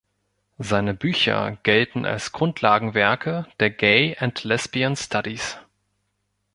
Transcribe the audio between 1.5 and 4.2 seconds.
gelten als Grundlagenwerke der Gay